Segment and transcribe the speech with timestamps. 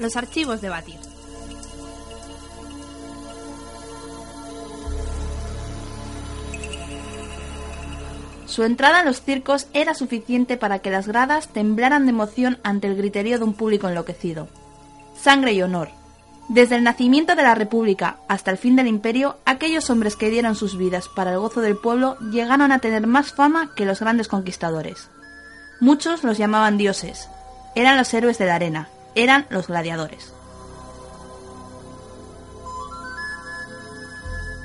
[0.00, 0.96] Los archivos de Batir.
[8.46, 12.88] Su entrada en los circos era suficiente para que las gradas temblaran de emoción ante
[12.88, 14.48] el griterío de un público enloquecido.
[15.20, 15.90] Sangre y honor.
[16.48, 20.56] Desde el nacimiento de la República hasta el fin del imperio, aquellos hombres que dieron
[20.56, 24.28] sus vidas para el gozo del pueblo llegaron a tener más fama que los grandes
[24.28, 25.10] conquistadores.
[25.78, 27.28] Muchos los llamaban dioses.
[27.74, 30.32] Eran los héroes de la arena, eran los gladiadores.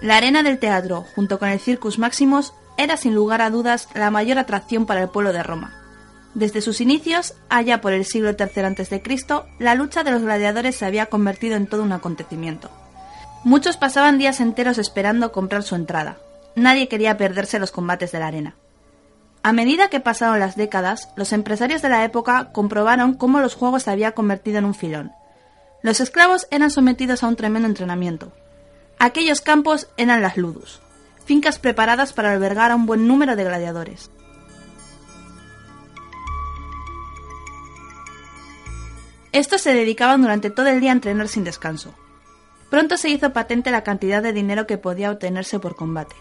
[0.00, 4.10] La arena del teatro, junto con el Circus Maximus, era sin lugar a dudas la
[4.10, 5.74] mayor atracción para el pueblo de Roma.
[6.34, 9.02] Desde sus inicios, allá por el siglo III a.C.,
[9.58, 12.70] la lucha de los gladiadores se había convertido en todo un acontecimiento.
[13.42, 16.18] Muchos pasaban días enteros esperando comprar su entrada.
[16.54, 18.54] Nadie quería perderse los combates de la arena.
[19.46, 23.84] A medida que pasaron las décadas, los empresarios de la época comprobaron cómo los juegos
[23.84, 25.12] se había convertido en un filón.
[25.82, 28.32] Los esclavos eran sometidos a un tremendo entrenamiento.
[28.98, 30.80] Aquellos campos eran las ludus,
[31.26, 34.10] fincas preparadas para albergar a un buen número de gladiadores.
[39.30, 41.94] Estos se dedicaban durante todo el día a entrenar sin descanso.
[42.68, 46.16] Pronto se hizo patente la cantidad de dinero que podía obtenerse por combate.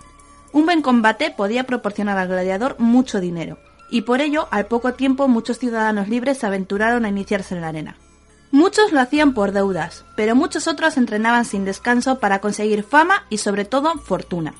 [0.56, 3.58] Un buen combate podía proporcionar al gladiador mucho dinero,
[3.90, 7.68] y por ello, al poco tiempo, muchos ciudadanos libres se aventuraron a iniciarse en la
[7.68, 7.98] arena.
[8.52, 13.40] Muchos lo hacían por deudas, pero muchos otros entrenaban sin descanso para conseguir fama y
[13.40, 14.54] sobre todo fortuna.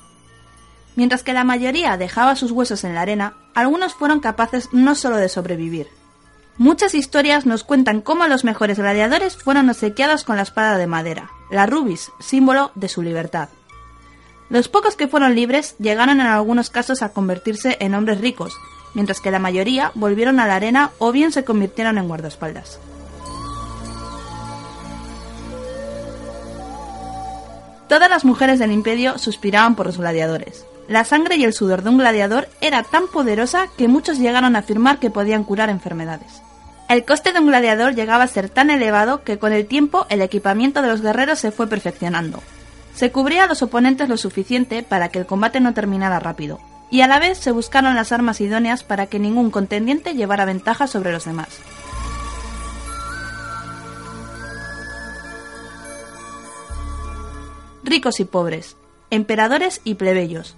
[0.96, 5.16] Mientras que la mayoría dejaba sus huesos en la arena, algunos fueron capaces no solo
[5.16, 5.86] de sobrevivir.
[6.58, 11.30] Muchas historias nos cuentan cómo los mejores gladiadores fueron obsequiados con la espada de madera,
[11.50, 13.48] la rubis, símbolo de su libertad.
[14.48, 18.54] Los pocos que fueron libres llegaron en algunos casos a convertirse en hombres ricos,
[18.94, 22.78] mientras que la mayoría volvieron a la arena o bien se convirtieron en guardaespaldas.
[27.88, 30.64] Todas las mujeres del imperio suspiraban por los gladiadores.
[30.88, 34.60] La sangre y el sudor de un gladiador era tan poderosa que muchos llegaron a
[34.60, 36.42] afirmar que podían curar enfermedades.
[36.88, 40.22] El coste de un gladiador llegaba a ser tan elevado que con el tiempo el
[40.22, 42.40] equipamiento de los guerreros se fue perfeccionando.
[42.96, 46.58] Se cubría a los oponentes lo suficiente para que el combate no terminara rápido,
[46.90, 50.86] y a la vez se buscaron las armas idóneas para que ningún contendiente llevara ventaja
[50.86, 51.48] sobre los demás.
[57.84, 58.78] Ricos y pobres,
[59.10, 60.56] emperadores y plebeyos,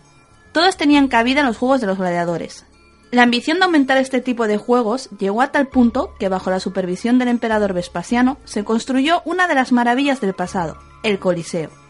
[0.53, 2.67] todos tenían cabida en los juegos de los gladiadores.
[3.11, 6.61] La ambición de aumentar este tipo de juegos llegó a tal punto que bajo la
[6.61, 11.88] supervisión del emperador Vespasiano se construyó una de las maravillas del pasado, el Coliseo.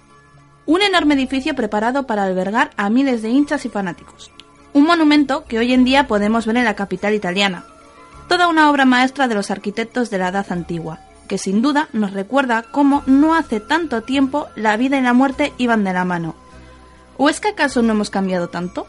[0.69, 4.31] Un enorme edificio preparado para albergar a miles de hinchas y fanáticos.
[4.75, 7.65] Un monumento que hoy en día podemos ver en la capital italiana.
[8.29, 12.13] Toda una obra maestra de los arquitectos de la Edad Antigua, que sin duda nos
[12.13, 16.35] recuerda cómo no hace tanto tiempo la vida y la muerte iban de la mano
[17.17, 18.87] ¿O es que acaso no hemos cambiado tanto?